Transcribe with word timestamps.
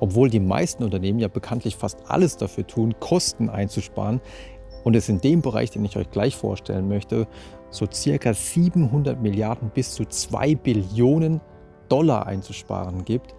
Obwohl 0.00 0.30
die 0.30 0.40
meisten 0.40 0.82
Unternehmen 0.82 1.20
ja 1.20 1.28
bekanntlich 1.28 1.76
fast 1.76 2.10
alles 2.10 2.36
dafür 2.36 2.66
tun, 2.66 2.94
Kosten 2.98 3.48
einzusparen 3.48 4.20
und 4.82 4.96
es 4.96 5.08
in 5.08 5.20
dem 5.20 5.42
Bereich, 5.42 5.70
den 5.70 5.84
ich 5.84 5.96
euch 5.96 6.10
gleich 6.10 6.34
vorstellen 6.36 6.88
möchte, 6.88 7.28
so 7.70 7.86
circa 7.90 8.34
700 8.34 9.20
Milliarden 9.20 9.70
bis 9.70 9.94
zu 9.94 10.04
2 10.04 10.56
Billionen 10.56 11.40
Dollar 11.88 12.26
einzusparen 12.26 13.04
gibt, 13.04 13.34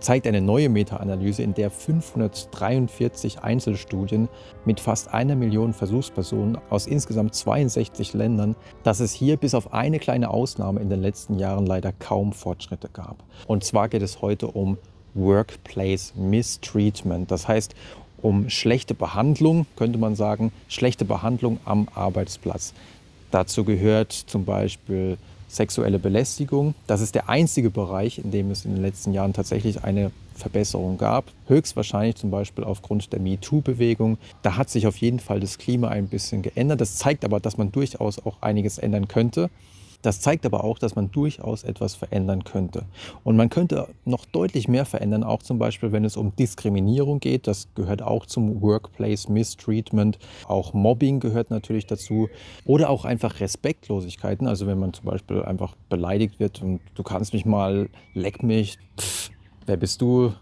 zeigt 0.00 0.26
eine 0.26 0.40
neue 0.40 0.68
Meta-Analyse, 0.68 1.42
in 1.42 1.54
der 1.54 1.70
543 1.70 3.40
Einzelstudien 3.40 4.28
mit 4.64 4.80
fast 4.80 5.12
einer 5.12 5.36
Million 5.36 5.72
Versuchspersonen 5.72 6.58
aus 6.70 6.86
insgesamt 6.86 7.34
62 7.34 8.14
Ländern, 8.14 8.56
dass 8.82 9.00
es 9.00 9.12
hier 9.12 9.36
bis 9.36 9.54
auf 9.54 9.74
eine 9.74 9.98
kleine 9.98 10.30
Ausnahme 10.30 10.80
in 10.80 10.88
den 10.88 11.00
letzten 11.00 11.38
Jahren 11.38 11.66
leider 11.66 11.92
kaum 11.92 12.32
Fortschritte 12.32 12.88
gab. 12.90 13.22
Und 13.46 13.62
zwar 13.62 13.88
geht 13.88 14.02
es 14.02 14.22
heute 14.22 14.46
um 14.46 14.78
Workplace 15.14 16.14
Mistreatment, 16.16 17.30
das 17.30 17.48
heißt 17.48 17.74
um 18.22 18.50
schlechte 18.50 18.94
Behandlung, 18.94 19.66
könnte 19.76 19.98
man 19.98 20.14
sagen, 20.14 20.52
schlechte 20.68 21.04
Behandlung 21.04 21.58
am 21.64 21.88
Arbeitsplatz. 21.94 22.74
Dazu 23.30 23.64
gehört 23.64 24.12
zum 24.12 24.44
Beispiel 24.44 25.16
sexuelle 25.48 25.98
Belästigung. 25.98 26.74
Das 26.86 27.00
ist 27.00 27.14
der 27.14 27.28
einzige 27.28 27.70
Bereich, 27.70 28.18
in 28.18 28.30
dem 28.30 28.50
es 28.50 28.64
in 28.64 28.74
den 28.74 28.82
letzten 28.82 29.12
Jahren 29.12 29.32
tatsächlich 29.32 29.84
eine 29.84 30.10
Verbesserung 30.34 30.96
gab. 30.96 31.26
Höchstwahrscheinlich 31.48 32.16
zum 32.16 32.30
Beispiel 32.30 32.64
aufgrund 32.64 33.12
der 33.12 33.20
MeToo-Bewegung. 33.20 34.18
Da 34.42 34.56
hat 34.56 34.70
sich 34.70 34.86
auf 34.86 34.96
jeden 34.98 35.20
Fall 35.20 35.40
das 35.40 35.58
Klima 35.58 35.88
ein 35.88 36.08
bisschen 36.08 36.42
geändert. 36.42 36.80
Das 36.80 36.96
zeigt 36.96 37.24
aber, 37.24 37.40
dass 37.40 37.58
man 37.58 37.72
durchaus 37.72 38.24
auch 38.24 38.36
einiges 38.40 38.78
ändern 38.78 39.08
könnte. 39.08 39.50
Das 40.02 40.20
zeigt 40.20 40.46
aber 40.46 40.64
auch, 40.64 40.78
dass 40.78 40.96
man 40.96 41.10
durchaus 41.10 41.64
etwas 41.64 41.94
verändern 41.94 42.44
könnte. 42.44 42.84
Und 43.24 43.36
man 43.36 43.50
könnte 43.50 43.88
noch 44.04 44.24
deutlich 44.24 44.68
mehr 44.68 44.84
verändern, 44.86 45.24
auch 45.24 45.42
zum 45.42 45.58
Beispiel, 45.58 45.92
wenn 45.92 46.04
es 46.04 46.16
um 46.16 46.34
Diskriminierung 46.36 47.20
geht. 47.20 47.46
Das 47.46 47.68
gehört 47.74 48.02
auch 48.02 48.26
zum 48.26 48.62
Workplace 48.62 49.28
Mistreatment. 49.28 50.18
Auch 50.46 50.72
Mobbing 50.72 51.20
gehört 51.20 51.50
natürlich 51.50 51.86
dazu. 51.86 52.28
Oder 52.64 52.88
auch 52.90 53.04
einfach 53.04 53.40
Respektlosigkeiten. 53.40 54.46
Also 54.46 54.66
wenn 54.66 54.78
man 54.78 54.92
zum 54.92 55.04
Beispiel 55.06 55.42
einfach 55.42 55.74
beleidigt 55.88 56.40
wird 56.40 56.62
und 56.62 56.80
du 56.94 57.02
kannst 57.02 57.32
mich 57.32 57.44
mal, 57.44 57.88
leck 58.14 58.42
mich, 58.42 58.78
pff, 58.98 59.30
wer 59.66 59.76
bist 59.76 60.00
du, 60.00 60.32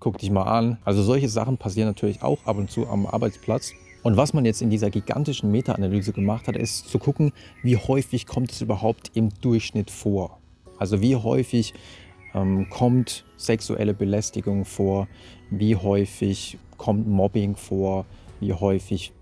guck 0.00 0.18
dich 0.18 0.30
mal 0.30 0.42
an. 0.42 0.78
Also 0.84 1.02
solche 1.02 1.28
Sachen 1.28 1.56
passieren 1.56 1.88
natürlich 1.88 2.22
auch 2.22 2.44
ab 2.44 2.58
und 2.58 2.70
zu 2.70 2.86
am 2.86 3.06
Arbeitsplatz. 3.06 3.72
Und 4.04 4.18
was 4.18 4.34
man 4.34 4.44
jetzt 4.44 4.60
in 4.60 4.68
dieser 4.68 4.90
gigantischen 4.90 5.50
Meta-Analyse 5.50 6.12
gemacht 6.12 6.46
hat, 6.46 6.56
ist 6.56 6.88
zu 6.90 6.98
gucken, 6.98 7.32
wie 7.62 7.78
häufig 7.78 8.26
kommt 8.26 8.52
es 8.52 8.60
überhaupt 8.60 9.10
im 9.14 9.30
Durchschnitt 9.40 9.90
vor. 9.90 10.38
Also 10.78 11.00
wie 11.00 11.16
häufig 11.16 11.72
ähm, 12.34 12.68
kommt 12.68 13.24
sexuelle 13.38 13.94
Belästigung 13.94 14.66
vor, 14.66 15.08
wie 15.50 15.74
häufig 15.74 16.58
kommt 16.76 17.08
Mobbing 17.08 17.56
vor, 17.56 18.04
wie 18.40 18.52
häufig 18.52 19.12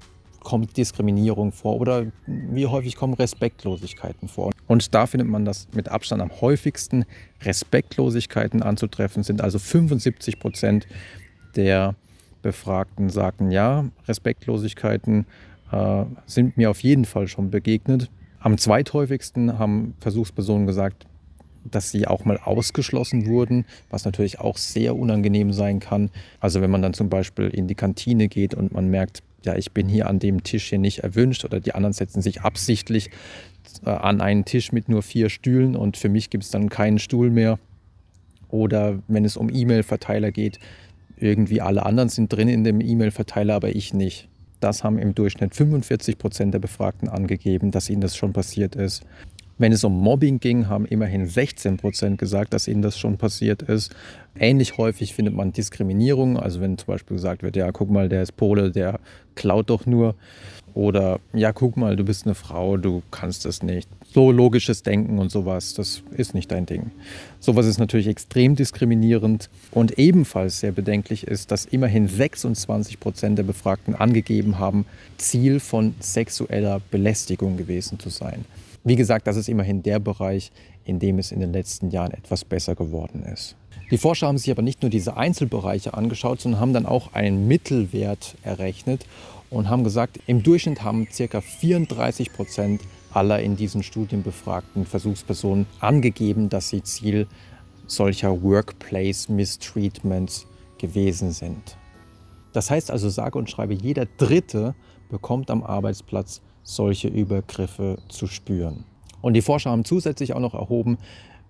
kommt 0.40 0.76
Diskriminierung 0.76 1.52
vor 1.52 1.80
oder 1.80 2.06
wie 2.26 2.66
häufig 2.66 2.96
kommen 2.96 3.14
Respektlosigkeiten 3.14 4.26
vor. 4.26 4.50
Und 4.66 4.96
da 4.96 5.06
findet 5.06 5.28
man 5.28 5.44
das 5.44 5.68
mit 5.72 5.88
Abstand 5.90 6.20
am 6.20 6.40
häufigsten. 6.40 7.04
Respektlosigkeiten 7.42 8.64
anzutreffen 8.64 9.22
sind 9.22 9.42
also 9.42 9.60
75 9.60 10.40
Prozent 10.40 10.88
der 11.54 11.94
Befragten 12.42 13.08
sagten, 13.08 13.50
ja, 13.50 13.86
Respektlosigkeiten 14.06 15.26
äh, 15.70 16.04
sind 16.26 16.56
mir 16.56 16.70
auf 16.70 16.82
jeden 16.82 17.04
Fall 17.04 17.28
schon 17.28 17.50
begegnet. 17.50 18.10
Am 18.40 18.58
zweithäufigsten 18.58 19.58
haben 19.58 19.94
Versuchspersonen 20.00 20.66
gesagt, 20.66 21.06
dass 21.64 21.90
sie 21.90 22.06
auch 22.06 22.24
mal 22.24 22.38
ausgeschlossen 22.38 23.26
wurden, 23.26 23.64
was 23.90 24.04
natürlich 24.04 24.40
auch 24.40 24.56
sehr 24.56 24.96
unangenehm 24.96 25.52
sein 25.52 25.80
kann. 25.80 26.10
Also 26.40 26.60
wenn 26.60 26.70
man 26.70 26.82
dann 26.82 26.94
zum 26.94 27.08
Beispiel 27.08 27.48
in 27.48 27.68
die 27.68 27.74
Kantine 27.74 28.28
geht 28.28 28.54
und 28.54 28.72
man 28.72 28.88
merkt, 28.88 29.22
ja, 29.44 29.56
ich 29.56 29.72
bin 29.72 29.88
hier 29.88 30.08
an 30.08 30.18
dem 30.18 30.42
Tisch 30.42 30.68
hier 30.68 30.78
nicht 30.78 31.00
erwünscht 31.00 31.44
oder 31.44 31.60
die 31.60 31.74
anderen 31.74 31.92
setzen 31.92 32.22
sich 32.22 32.42
absichtlich 32.42 33.10
äh, 33.84 33.90
an 33.90 34.20
einen 34.20 34.44
Tisch 34.44 34.72
mit 34.72 34.88
nur 34.88 35.02
vier 35.02 35.28
Stühlen 35.28 35.76
und 35.76 35.96
für 35.96 36.08
mich 36.08 36.30
gibt 36.30 36.44
es 36.44 36.50
dann 36.50 36.68
keinen 36.68 36.98
Stuhl 36.98 37.30
mehr. 37.30 37.58
Oder 38.48 38.98
wenn 39.08 39.24
es 39.24 39.36
um 39.36 39.48
E-Mail-Verteiler 39.48 40.30
geht, 40.30 40.58
irgendwie 41.22 41.60
alle 41.60 41.86
anderen 41.86 42.08
sind 42.08 42.32
drin 42.32 42.48
in 42.48 42.64
dem 42.64 42.80
E-Mail-Verteiler, 42.80 43.54
aber 43.54 43.74
ich 43.74 43.94
nicht. 43.94 44.28
Das 44.60 44.84
haben 44.84 44.98
im 44.98 45.14
Durchschnitt 45.14 45.54
45 45.54 46.18
Prozent 46.18 46.54
der 46.54 46.60
Befragten 46.60 47.08
angegeben, 47.08 47.70
dass 47.70 47.90
ihnen 47.90 48.00
das 48.00 48.16
schon 48.16 48.32
passiert 48.32 48.76
ist. 48.76 49.04
Wenn 49.58 49.72
es 49.72 49.84
um 49.84 49.98
Mobbing 49.98 50.40
ging, 50.40 50.68
haben 50.68 50.86
immerhin 50.86 51.26
16 51.26 51.76
Prozent 51.76 52.18
gesagt, 52.18 52.52
dass 52.52 52.68
ihnen 52.68 52.82
das 52.82 52.98
schon 52.98 53.18
passiert 53.18 53.62
ist. 53.62 53.94
Ähnlich 54.38 54.78
häufig 54.78 55.14
findet 55.14 55.34
man 55.34 55.52
Diskriminierung. 55.52 56.38
Also 56.38 56.60
wenn 56.60 56.78
zum 56.78 56.86
Beispiel 56.86 57.16
gesagt 57.16 57.42
wird, 57.42 57.56
ja, 57.56 57.70
guck 57.70 57.90
mal, 57.90 58.08
der 58.08 58.22
ist 58.22 58.36
Pole, 58.36 58.70
der 58.70 58.98
klaut 59.34 59.70
doch 59.70 59.86
nur. 59.86 60.14
Oder 60.74 61.20
ja, 61.34 61.52
guck 61.52 61.76
mal, 61.76 61.96
du 61.96 62.04
bist 62.04 62.24
eine 62.24 62.34
Frau, 62.34 62.78
du 62.78 63.02
kannst 63.10 63.44
es 63.44 63.62
nicht. 63.62 63.88
So 64.14 64.32
logisches 64.32 64.82
Denken 64.82 65.18
und 65.18 65.30
sowas, 65.30 65.74
das 65.74 66.02
ist 66.12 66.34
nicht 66.34 66.50
dein 66.50 66.64
Ding. 66.64 66.90
Sowas 67.40 67.66
ist 67.66 67.78
natürlich 67.78 68.06
extrem 68.06 68.56
diskriminierend 68.56 69.50
und 69.70 69.98
ebenfalls 69.98 70.60
sehr 70.60 70.72
bedenklich 70.72 71.26
ist, 71.26 71.50
dass 71.50 71.66
immerhin 71.66 72.08
26 72.08 73.00
Prozent 73.00 73.38
der 73.38 73.42
Befragten 73.42 73.94
angegeben 73.94 74.58
haben, 74.58 74.86
Ziel 75.18 75.60
von 75.60 75.94
sexueller 76.00 76.80
Belästigung 76.90 77.58
gewesen 77.58 77.98
zu 77.98 78.08
sein. 78.08 78.46
Wie 78.84 78.96
gesagt, 78.96 79.26
das 79.26 79.36
ist 79.36 79.48
immerhin 79.48 79.82
der 79.82 80.00
Bereich, 80.00 80.50
in 80.84 80.98
dem 80.98 81.18
es 81.18 81.30
in 81.30 81.38
den 81.38 81.52
letzten 81.52 81.90
Jahren 81.90 82.12
etwas 82.12 82.44
besser 82.44 82.74
geworden 82.74 83.22
ist. 83.22 83.56
Die 83.90 83.98
Forscher 83.98 84.26
haben 84.26 84.38
sich 84.38 84.50
aber 84.50 84.62
nicht 84.62 84.82
nur 84.82 84.90
diese 84.90 85.16
Einzelbereiche 85.16 85.94
angeschaut, 85.94 86.40
sondern 86.40 86.60
haben 86.60 86.72
dann 86.72 86.86
auch 86.86 87.12
einen 87.12 87.46
Mittelwert 87.46 88.36
errechnet 88.42 89.06
und 89.50 89.68
haben 89.68 89.84
gesagt, 89.84 90.18
im 90.26 90.42
Durchschnitt 90.42 90.82
haben 90.82 91.06
ca. 91.06 91.40
34 91.40 92.32
Prozent 92.32 92.80
aller 93.12 93.40
in 93.40 93.56
diesen 93.56 93.82
Studien 93.82 94.22
befragten 94.22 94.86
Versuchspersonen 94.86 95.66
angegeben, 95.78 96.48
dass 96.48 96.70
sie 96.70 96.82
Ziel 96.82 97.28
solcher 97.86 98.42
Workplace 98.42 99.28
Mistreatments 99.28 100.46
gewesen 100.78 101.32
sind. 101.32 101.76
Das 102.52 102.70
heißt 102.70 102.90
also, 102.90 103.08
sage 103.08 103.38
und 103.38 103.50
schreibe, 103.50 103.74
jeder 103.74 104.06
Dritte 104.16 104.74
bekommt 105.10 105.50
am 105.50 105.62
Arbeitsplatz 105.62 106.40
solche 106.62 107.08
Übergriffe 107.08 107.98
zu 108.08 108.26
spüren. 108.26 108.84
Und 109.20 109.34
die 109.34 109.42
Forscher 109.42 109.70
haben 109.70 109.84
zusätzlich 109.84 110.34
auch 110.34 110.40
noch 110.40 110.54
erhoben, 110.54 110.98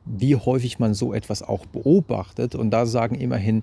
wie 0.04 0.36
häufig 0.36 0.78
man 0.78 0.94
so 0.94 1.12
etwas 1.12 1.42
auch 1.42 1.66
beobachtet. 1.66 2.54
Und 2.54 2.70
da 2.70 2.86
sagen 2.86 3.14
immerhin 3.14 3.62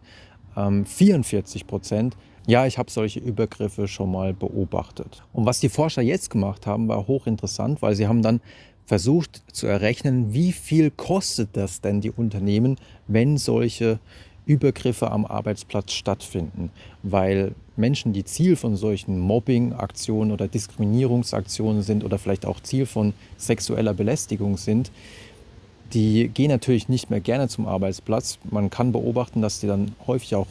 ähm, 0.55 0.85
44 0.85 1.67
Prozent, 1.67 2.17
ja, 2.47 2.65
ich 2.65 2.77
habe 2.77 2.89
solche 2.89 3.19
Übergriffe 3.19 3.87
schon 3.87 4.11
mal 4.11 4.33
beobachtet. 4.33 5.23
Und 5.33 5.45
was 5.45 5.59
die 5.59 5.69
Forscher 5.69 6.01
jetzt 6.01 6.29
gemacht 6.29 6.65
haben, 6.65 6.87
war 6.87 7.07
hochinteressant, 7.07 7.81
weil 7.81 7.95
sie 7.95 8.07
haben 8.07 8.21
dann 8.21 8.41
versucht 8.85 9.43
zu 9.53 9.67
errechnen, 9.67 10.33
wie 10.33 10.51
viel 10.51 10.89
kostet 10.89 11.49
das 11.53 11.81
denn 11.81 12.01
die 12.01 12.09
Unternehmen, 12.09 12.77
wenn 13.07 13.37
solche 13.37 13.99
Übergriffe 14.49 15.11
am 15.11 15.25
Arbeitsplatz 15.25 15.93
stattfinden. 15.93 16.71
Weil 17.03 17.53
Menschen, 17.77 18.13
die 18.13 18.25
Ziel 18.25 18.55
von 18.55 18.75
solchen 18.75 19.19
Mobbing-Aktionen 19.19 20.31
oder 20.31 20.47
Diskriminierungsaktionen 20.47 21.83
sind 21.83 22.03
oder 22.03 22.17
vielleicht 22.17 22.47
auch 22.47 22.59
Ziel 22.59 22.87
von 22.87 23.13
sexueller 23.37 23.93
Belästigung 23.93 24.57
sind, 24.57 24.91
die 25.93 26.29
gehen 26.29 26.49
natürlich 26.49 26.89
nicht 26.89 27.11
mehr 27.11 27.19
gerne 27.19 27.47
zum 27.47 27.67
Arbeitsplatz. 27.67 28.39
Man 28.49 28.71
kann 28.71 28.91
beobachten, 28.91 29.41
dass 29.41 29.59
die 29.59 29.67
dann 29.67 29.93
häufig 30.07 30.33
auch 30.33 30.47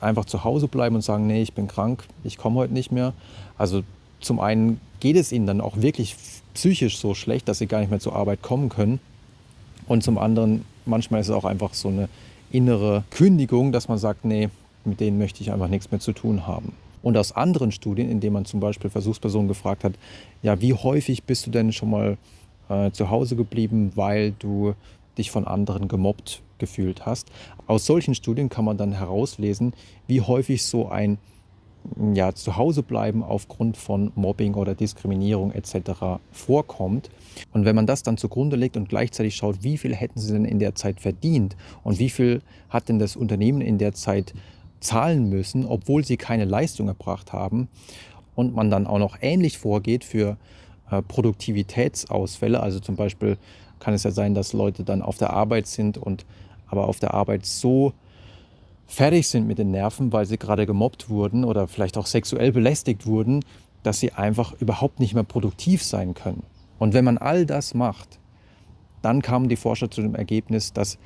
einfach 0.00 0.24
zu 0.24 0.42
Hause 0.42 0.66
bleiben 0.66 0.96
und 0.96 1.02
sagen, 1.02 1.28
nee, 1.28 1.40
ich 1.40 1.52
bin 1.52 1.68
krank, 1.68 2.04
ich 2.24 2.38
komme 2.38 2.56
heute 2.56 2.72
nicht 2.72 2.90
mehr. 2.90 3.14
Also 3.56 3.82
zum 4.20 4.40
einen 4.40 4.80
geht 4.98 5.16
es 5.16 5.30
ihnen 5.30 5.46
dann 5.46 5.60
auch 5.60 5.76
wirklich 5.76 6.16
psychisch 6.54 6.98
so 6.98 7.14
schlecht, 7.14 7.48
dass 7.48 7.58
sie 7.58 7.66
gar 7.68 7.78
nicht 7.78 7.90
mehr 7.90 8.00
zur 8.00 8.16
Arbeit 8.16 8.42
kommen 8.42 8.70
können. 8.70 8.98
Und 9.86 10.02
zum 10.02 10.18
anderen, 10.18 10.64
manchmal 10.84 11.20
ist 11.20 11.28
es 11.28 11.34
auch 11.34 11.44
einfach 11.44 11.74
so 11.74 11.88
eine 11.88 12.08
innere 12.56 13.04
Kündigung, 13.10 13.72
dass 13.72 13.88
man 13.88 13.98
sagt, 13.98 14.24
nee, 14.24 14.48
mit 14.84 15.00
denen 15.00 15.18
möchte 15.18 15.42
ich 15.42 15.52
einfach 15.52 15.68
nichts 15.68 15.90
mehr 15.90 16.00
zu 16.00 16.12
tun 16.12 16.46
haben. 16.46 16.72
Und 17.02 17.16
aus 17.16 17.32
anderen 17.32 17.70
Studien, 17.70 18.10
in 18.10 18.20
denen 18.20 18.32
man 18.32 18.44
zum 18.46 18.60
Beispiel 18.60 18.90
Versuchspersonen 18.90 19.48
gefragt 19.48 19.84
hat, 19.84 19.94
ja, 20.42 20.60
wie 20.60 20.72
häufig 20.72 21.24
bist 21.24 21.46
du 21.46 21.50
denn 21.50 21.72
schon 21.72 21.90
mal 21.90 22.16
äh, 22.68 22.90
zu 22.90 23.10
Hause 23.10 23.36
geblieben, 23.36 23.92
weil 23.94 24.32
du 24.38 24.74
dich 25.18 25.30
von 25.30 25.46
anderen 25.46 25.88
gemobbt 25.88 26.42
gefühlt 26.58 27.04
hast. 27.04 27.28
Aus 27.66 27.86
solchen 27.86 28.14
Studien 28.14 28.48
kann 28.48 28.64
man 28.64 28.78
dann 28.78 28.92
herauslesen, 28.92 29.74
wie 30.06 30.20
häufig 30.20 30.64
so 30.64 30.88
ein 30.88 31.18
ja, 32.14 32.34
Zuhausebleiben 32.34 33.22
aufgrund 33.22 33.76
von 33.76 34.12
Mobbing 34.14 34.54
oder 34.54 34.74
Diskriminierung 34.74 35.52
etc. 35.52 36.20
vorkommt. 36.32 37.10
Und 37.52 37.64
wenn 37.64 37.76
man 37.76 37.86
das 37.86 38.02
dann 38.02 38.16
zugrunde 38.16 38.56
legt 38.56 38.76
und 38.76 38.88
gleichzeitig 38.88 39.36
schaut, 39.36 39.62
wie 39.62 39.78
viel 39.78 39.94
hätten 39.94 40.18
sie 40.20 40.32
denn 40.32 40.44
in 40.44 40.58
der 40.58 40.74
Zeit 40.74 41.00
verdient 41.00 41.56
und 41.82 41.98
wie 41.98 42.10
viel 42.10 42.42
hat 42.68 42.88
denn 42.88 42.98
das 42.98 43.16
Unternehmen 43.16 43.60
in 43.60 43.78
der 43.78 43.92
Zeit 43.92 44.34
zahlen 44.80 45.28
müssen, 45.28 45.64
obwohl 45.64 46.04
sie 46.04 46.16
keine 46.16 46.44
Leistung 46.44 46.88
erbracht 46.88 47.32
haben, 47.32 47.68
und 48.36 48.54
man 48.54 48.70
dann 48.70 48.86
auch 48.86 48.98
noch 48.98 49.16
ähnlich 49.22 49.58
vorgeht 49.58 50.04
für 50.04 50.36
äh, 50.90 51.02
Produktivitätsausfälle, 51.02 52.60
also 52.60 52.78
zum 52.78 52.94
Beispiel 52.94 53.38
kann 53.80 53.94
es 53.94 54.04
ja 54.04 54.10
sein, 54.10 54.34
dass 54.34 54.52
Leute 54.52 54.84
dann 54.84 55.02
auf 55.02 55.16
der 55.16 55.30
Arbeit 55.30 55.66
sind 55.66 55.98
und 55.98 56.24
aber 56.68 56.88
auf 56.88 56.98
der 56.98 57.14
Arbeit 57.14 57.46
so 57.46 57.92
fertig 58.86 59.28
sind 59.28 59.46
mit 59.46 59.58
den 59.58 59.70
Nerven, 59.70 60.12
weil 60.12 60.26
sie 60.26 60.38
gerade 60.38 60.66
gemobbt 60.66 61.08
wurden 61.08 61.44
oder 61.44 61.68
vielleicht 61.68 61.98
auch 61.98 62.06
sexuell 62.06 62.52
belästigt 62.52 63.06
wurden, 63.06 63.44
dass 63.82 64.00
sie 64.00 64.12
einfach 64.12 64.54
überhaupt 64.60 65.00
nicht 65.00 65.14
mehr 65.14 65.24
produktiv 65.24 65.82
sein 65.82 66.14
können. 66.14 66.42
Und 66.78 66.94
wenn 66.94 67.04
man 67.04 67.18
all 67.18 67.46
das 67.46 67.74
macht, 67.74 68.18
dann 69.02 69.22
kamen 69.22 69.48
die 69.48 69.56
Forscher 69.56 69.90
zu 69.90 70.02
dem 70.02 70.14
Ergebnis, 70.14 70.72
dass 70.72 70.98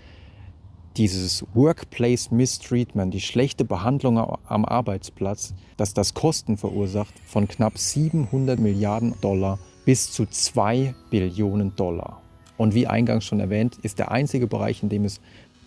dieses 0.97 1.45
Workplace 1.55 2.31
Mistreatment, 2.31 3.15
die 3.15 3.21
schlechte 3.21 3.65
Behandlung 3.65 4.19
am 4.19 4.65
Arbeitsplatz, 4.65 5.55
dass 5.77 5.95
das 5.95 6.15
Kosten 6.15 6.57
verursacht 6.57 7.15
von 7.27 7.47
knapp 7.47 7.79
700 7.79 8.59
Milliarden 8.59 9.15
Dollar 9.21 9.59
bis 9.85 10.11
zu 10.11 10.27
2 10.27 10.95
Billionen 11.11 11.77
Dollar. 11.77 12.21
Und 12.57 12.75
wie 12.75 12.87
eingangs 12.87 13.25
schon 13.25 13.41
erwähnt, 13.41 13.79
ist 13.83 13.99
der 13.99 14.11
einzige 14.11 14.47
Bereich, 14.47 14.83
in 14.83 14.89
dem 14.89 15.05
es 15.05 15.21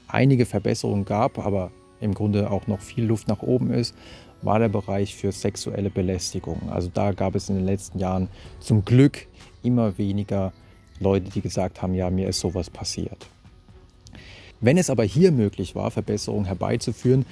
einige 0.07 0.45
Verbesserungen 0.45 1.05
gab, 1.05 1.39
aber 1.39 1.71
im 2.03 2.13
Grunde 2.13 2.51
auch 2.51 2.67
noch 2.67 2.81
viel 2.81 3.05
Luft 3.05 3.27
nach 3.27 3.41
oben 3.41 3.71
ist, 3.71 3.95
war 4.41 4.59
der 4.59 4.69
Bereich 4.69 5.15
für 5.15 5.31
sexuelle 5.31 5.89
Belästigung. 5.89 6.69
Also 6.69 6.89
da 6.93 7.13
gab 7.13 7.35
es 7.35 7.49
in 7.49 7.55
den 7.55 7.65
letzten 7.65 7.99
Jahren 7.99 8.27
zum 8.59 8.85
Glück 8.85 9.27
immer 9.63 9.97
weniger 9.97 10.53
Leute, 10.99 11.29
die 11.29 11.41
gesagt 11.41 11.81
haben, 11.81 11.95
ja, 11.95 12.09
mir 12.09 12.27
ist 12.27 12.39
sowas 12.39 12.69
passiert. 12.69 13.27
Wenn 14.59 14.77
es 14.77 14.89
aber 14.89 15.03
hier 15.03 15.31
möglich 15.31 15.75
war, 15.75 15.91
Verbesserungen 15.91 16.45
herbeizuführen, 16.45 17.25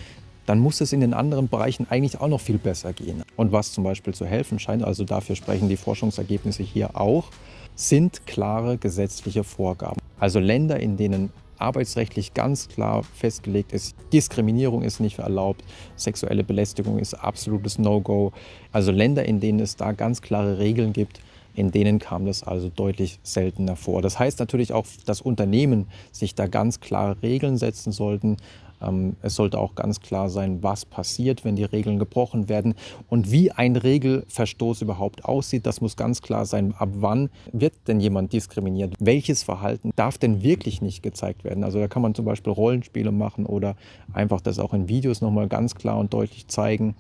dann 0.45 0.59
muss 0.59 0.81
es 0.81 0.91
in 0.91 1.01
den 1.01 1.13
anderen 1.13 1.47
Bereichen 1.47 1.88
eigentlich 1.89 2.19
auch 2.19 2.27
noch 2.27 2.41
viel 2.41 2.57
besser 2.57 2.94
gehen. 2.94 3.24
Und 3.38 3.51
was 3.51 3.71
zum 3.71 3.83
Beispiel 3.83 4.13
zu 4.13 4.25
helfen 4.25 4.59
scheint, 4.59 4.83
also 4.83 5.03
dafür 5.03 5.35
sprechen 5.35 5.69
die 5.69 5.77
Forschungsergebnisse 5.77 6.63
hier 6.63 7.00
auch, 7.00 7.29
sind 7.75 8.25
klare 8.25 8.77
gesetzliche 8.77 9.44
Vorgaben. 9.44 10.00
Also 10.19 10.39
Länder, 10.39 10.79
in 10.79 10.97
denen 10.97 11.31
arbeitsrechtlich 11.61 12.33
ganz 12.33 12.67
klar 12.67 13.03
festgelegt 13.03 13.73
ist, 13.73 13.95
Diskriminierung 14.11 14.81
ist 14.81 14.99
nicht 14.99 15.19
erlaubt, 15.19 15.63
sexuelle 15.95 16.43
Belästigung 16.43 16.99
ist 16.99 17.13
absolutes 17.13 17.77
No-Go. 17.77 18.31
Also 18.71 18.91
Länder, 18.91 19.25
in 19.25 19.39
denen 19.39 19.59
es 19.59 19.75
da 19.75 19.91
ganz 19.91 20.21
klare 20.21 20.59
Regeln 20.59 20.93
gibt, 20.93 21.21
in 21.53 21.71
denen 21.71 21.99
kam 21.99 22.25
das 22.25 22.43
also 22.43 22.69
deutlich 22.69 23.19
seltener 23.23 23.75
vor. 23.75 24.01
Das 24.01 24.19
heißt 24.19 24.39
natürlich 24.39 24.73
auch, 24.73 24.85
dass 25.05 25.21
Unternehmen 25.21 25.87
sich 26.11 26.35
da 26.35 26.47
ganz 26.47 26.79
klare 26.79 27.21
Regeln 27.21 27.57
setzen 27.57 27.91
sollten. 27.91 28.37
Ähm, 28.81 29.15
es 29.21 29.35
sollte 29.35 29.59
auch 29.59 29.75
ganz 29.75 29.99
klar 29.99 30.29
sein, 30.29 30.63
was 30.63 30.85
passiert, 30.85 31.45
wenn 31.45 31.55
die 31.55 31.63
Regeln 31.63 31.99
gebrochen 31.99 32.49
werden 32.49 32.75
und 33.09 33.31
wie 33.31 33.51
ein 33.51 33.75
Regelverstoß 33.75 34.81
überhaupt 34.81 35.25
aussieht. 35.25 35.65
Das 35.65 35.81
muss 35.81 35.95
ganz 35.95 36.21
klar 36.21 36.45
sein. 36.45 36.73
Ab 36.77 36.89
wann 36.93 37.29
wird 37.51 37.73
denn 37.87 37.99
jemand 37.99 38.33
diskriminiert? 38.33 38.95
Welches 38.99 39.43
Verhalten 39.43 39.91
darf 39.95 40.17
denn 40.17 40.43
wirklich 40.43 40.81
nicht 40.81 41.03
gezeigt 41.03 41.43
werden? 41.43 41.63
Also 41.63 41.79
da 41.79 41.87
kann 41.87 42.01
man 42.01 42.15
zum 42.15 42.25
Beispiel 42.25 42.53
Rollenspiele 42.53 43.11
machen 43.11 43.45
oder 43.45 43.75
einfach 44.13 44.41
das 44.41 44.59
auch 44.59 44.73
in 44.73 44.89
Videos 44.89 45.21
nochmal 45.21 45.47
ganz 45.47 45.75
klar 45.75 45.97
und 45.97 46.13
deutlich 46.13 46.47
zeigen. 46.47 46.95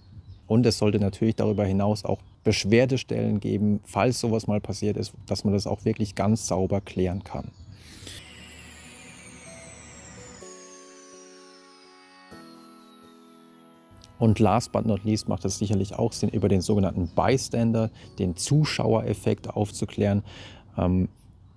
Und 0.47 0.65
es 0.65 0.77
sollte 0.77 0.99
natürlich 0.99 1.35
darüber 1.35 1.63
hinaus 1.63 2.03
auch 2.03 2.19
Beschwerdestellen 2.43 3.39
geben, 3.39 3.79
falls 3.85 4.19
sowas 4.19 4.47
mal 4.47 4.59
passiert 4.59 4.97
ist, 4.97 5.13
dass 5.25 5.43
man 5.45 5.53
das 5.53 5.67
auch 5.67 5.85
wirklich 5.85 6.15
ganz 6.15 6.47
sauber 6.47 6.81
klären 6.81 7.23
kann. 7.23 7.51
Und 14.21 14.37
last 14.37 14.71
but 14.71 14.85
not 14.85 15.03
least 15.03 15.27
macht 15.27 15.45
es 15.45 15.57
sicherlich 15.57 15.97
auch 15.97 16.13
Sinn, 16.13 16.29
über 16.29 16.47
den 16.47 16.61
sogenannten 16.61 17.07
Bystander, 17.07 17.89
den 18.19 18.35
Zuschauereffekt 18.35 19.49
aufzuklären. 19.49 20.21
Ähm, 20.77 21.09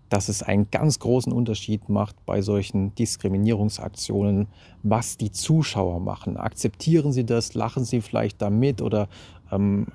dass 0.08 0.31
es 0.31 0.43
einen 0.43 0.70
ganz 0.70 0.99
großen 0.99 1.31
Unterschied 1.31 1.90
macht 1.90 2.25
bei 2.25 2.40
solchen 2.40 2.94
Diskriminierungsaktionen, 2.94 4.46
was 4.82 5.19
die 5.19 5.31
Zuschauer 5.31 6.00
machen. 6.00 6.38
Akzeptieren 6.38 7.12
sie 7.12 7.26
das, 7.26 7.52
lachen 7.52 7.84
sie 7.84 8.00
vielleicht 8.00 8.40
damit 8.40 8.81
oder 8.81 9.08
ähm, 9.52 9.88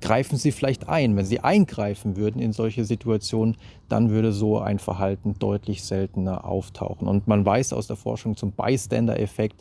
greifen 0.00 0.36
sie 0.36 0.52
vielleicht 0.52 0.88
ein. 0.88 1.16
Wenn 1.16 1.24
sie 1.24 1.40
eingreifen 1.40 2.16
würden 2.16 2.40
in 2.40 2.52
solche 2.52 2.84
Situationen, 2.84 3.56
dann 3.88 4.10
würde 4.10 4.32
so 4.32 4.58
ein 4.58 4.78
Verhalten 4.78 5.34
deutlich 5.38 5.82
seltener 5.84 6.44
auftauchen. 6.44 7.08
Und 7.08 7.26
man 7.28 7.44
weiß 7.44 7.72
aus 7.72 7.86
der 7.86 7.96
Forschung 7.96 8.36
zum 8.36 8.52
Bystander-Effekt, 8.52 9.56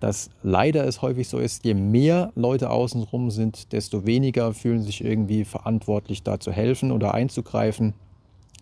dass 0.00 0.30
leider 0.42 0.86
es 0.86 1.02
häufig 1.02 1.28
so 1.28 1.38
ist, 1.38 1.64
je 1.64 1.74
mehr 1.74 2.32
Leute 2.34 2.70
außenrum 2.70 3.30
sind, 3.30 3.72
desto 3.72 4.06
weniger 4.06 4.52
fühlen 4.54 4.82
sich 4.82 5.04
irgendwie 5.04 5.44
verantwortlich, 5.44 6.22
da 6.22 6.38
zu 6.38 6.52
helfen 6.52 6.92
oder 6.92 7.14
einzugreifen 7.14 7.94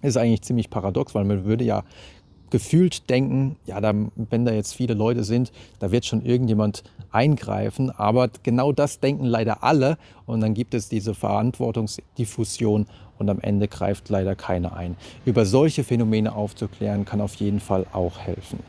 ist 0.03 0.17
eigentlich 0.17 0.43
ziemlich 0.43 0.71
paradox, 0.71 1.15
weil 1.15 1.25
man 1.25 1.45
würde 1.45 1.65
ja 1.65 1.83
gefühlt 2.51 3.09
denken, 3.11 3.57
ja, 3.67 3.81
da, 3.81 3.93
wenn 4.15 4.45
da 4.45 4.53
jetzt 4.53 4.75
viele 4.75 4.95
Leute 4.95 5.25
sind, 5.25 5.53
da 5.79 5.91
wird 5.91 6.07
schon 6.07 6.25
irgendjemand 6.25 6.85
eingreifen. 7.11 7.91
Aber 7.91 8.29
genau 8.43 8.73
das 8.73 9.01
denken 9.01 9.25
leider 9.25 9.63
alle. 9.63 9.99
Und 10.27 10.41
dann 10.41 10.55
gibt 10.55 10.75
es 10.75 10.89
diese 10.89 11.15
Verantwortungsdiffusion 11.15 12.87
und 13.19 13.31
am 13.31 13.41
Ende 13.41 13.69
greift 13.69 14.09
leider 14.09 14.35
keiner 14.35 14.77
ein. 14.77 14.97
Über 15.25 15.47
solche 15.47 15.85
Phänomene 15.85 16.35
aufzuklären, 16.35 17.05
kann 17.05 17.21
auf 17.21 17.35
jeden 17.37 17.61
Fall 17.61 17.87
auch 17.93 18.19
helfen. 18.19 18.61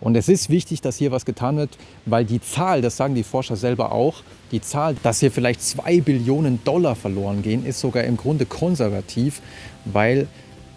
Und 0.00 0.16
es 0.16 0.28
ist 0.28 0.48
wichtig, 0.48 0.80
dass 0.80 0.96
hier 0.96 1.10
was 1.10 1.24
getan 1.24 1.56
wird, 1.56 1.76
weil 2.04 2.24
die 2.24 2.40
Zahl, 2.40 2.82
das 2.82 2.96
sagen 2.96 3.14
die 3.14 3.24
Forscher 3.24 3.56
selber 3.56 3.92
auch, 3.92 4.22
die 4.52 4.60
Zahl, 4.60 4.94
dass 5.02 5.20
hier 5.20 5.32
vielleicht 5.32 5.60
zwei 5.62 6.00
Billionen 6.00 6.62
Dollar 6.64 6.94
verloren 6.94 7.42
gehen, 7.42 7.66
ist 7.66 7.80
sogar 7.80 8.04
im 8.04 8.16
Grunde 8.16 8.46
konservativ, 8.46 9.42
weil 9.84 10.28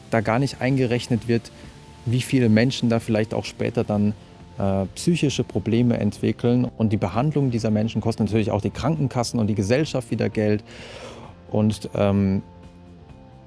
da 0.10 0.22
gar 0.22 0.40
nicht 0.40 0.60
eingerechnet 0.60 1.28
wird, 1.28 1.52
wie 2.06 2.22
viele 2.22 2.50
Menschen 2.50 2.90
da 2.90 3.00
vielleicht 3.00 3.34
auch 3.34 3.46
später 3.46 3.84
dann 3.84 4.14
äh, 4.58 4.86
psychische 4.96 5.44
Probleme 5.44 5.98
entwickeln. 6.00 6.70
Und 6.78 6.92
die 6.92 6.98
Behandlung 6.98 7.52
dieser 7.52 7.72
Menschen 7.72 8.02
kostet 8.02 8.28
natürlich 8.28 8.52
auch 8.52 8.62
die 8.62 8.70
Krankenkassen 8.70 9.40
und 9.40 9.48
die 9.48 9.56
Gesellschaft 9.56 10.12
wieder 10.12 10.30
Geld. 10.30 10.64
Und 11.50 11.90
ähm, 11.96 12.42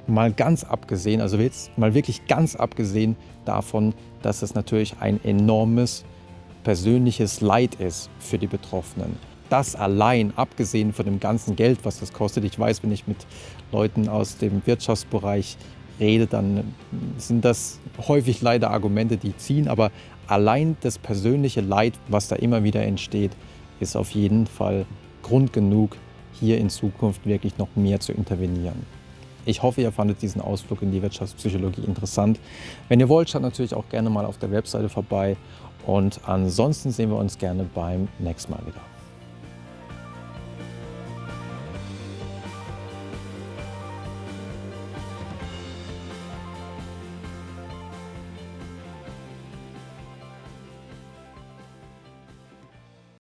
mal 0.06 0.32
ganz 0.32 0.64
abgesehen, 0.64 1.20
also 1.20 1.36
jetzt 1.36 1.76
mal 1.78 1.94
wirklich 1.94 2.26
ganz 2.26 2.56
abgesehen 2.56 3.16
davon, 3.44 3.94
dass 4.22 4.42
es 4.42 4.54
natürlich 4.54 4.96
ein 5.00 5.22
enormes 5.24 6.04
persönliches 6.64 7.40
Leid 7.40 7.74
ist 7.76 8.10
für 8.18 8.38
die 8.38 8.46
Betroffenen. 8.46 9.16
Das 9.48 9.76
allein, 9.76 10.32
abgesehen 10.36 10.92
von 10.92 11.04
dem 11.04 11.20
ganzen 11.20 11.56
Geld, 11.56 11.80
was 11.82 12.00
das 12.00 12.12
kostet, 12.12 12.44
ich 12.44 12.58
weiß, 12.58 12.82
wenn 12.82 12.92
ich 12.92 13.06
mit 13.06 13.18
Leuten 13.70 14.08
aus 14.08 14.38
dem 14.38 14.62
Wirtschaftsbereich 14.64 15.58
rede, 16.00 16.26
dann 16.26 16.74
sind 17.18 17.44
das 17.44 17.78
häufig 18.08 18.42
leider 18.42 18.70
Argumente, 18.70 19.16
die 19.16 19.36
ziehen. 19.36 19.68
Aber 19.68 19.90
allein 20.26 20.76
das 20.80 20.98
persönliche 20.98 21.60
Leid, 21.60 21.94
was 22.08 22.28
da 22.28 22.36
immer 22.36 22.64
wieder 22.64 22.82
entsteht, 22.82 23.32
ist 23.80 23.96
auf 23.96 24.10
jeden 24.12 24.46
Fall 24.46 24.86
Grund 25.22 25.52
genug, 25.52 25.96
hier 26.32 26.58
in 26.58 26.70
Zukunft 26.70 27.26
wirklich 27.26 27.58
noch 27.58 27.68
mehr 27.76 28.00
zu 28.00 28.12
intervenieren. 28.12 28.86
Ich 29.44 29.62
hoffe, 29.62 29.80
ihr 29.80 29.92
fandet 29.92 30.22
diesen 30.22 30.40
Ausflug 30.40 30.82
in 30.82 30.92
die 30.92 31.02
Wirtschaftspsychologie 31.02 31.82
interessant. 31.82 32.38
Wenn 32.88 33.00
ihr 33.00 33.08
wollt, 33.08 33.30
schaut 33.30 33.42
natürlich 33.42 33.74
auch 33.74 33.88
gerne 33.88 34.08
mal 34.08 34.24
auf 34.24 34.38
der 34.38 34.50
Webseite 34.50 34.88
vorbei. 34.88 35.36
Und 35.84 36.20
ansonsten 36.26 36.92
sehen 36.92 37.10
wir 37.10 37.16
uns 37.16 37.38
gerne 37.38 37.64
beim 37.74 38.08
nächsten 38.20 38.52
Mal 38.52 38.60
wieder. 38.66 38.91